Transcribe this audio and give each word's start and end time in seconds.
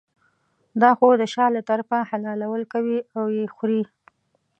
دا 0.81 0.91
خو 0.97 1.07
د 1.21 1.23
شا 1.33 1.45
له 1.55 1.61
طرفه 1.69 1.99
حلالول 2.09 2.63
کوي 2.73 2.97
او 3.17 3.25
یې 3.37 3.45
خوري. 3.55 3.81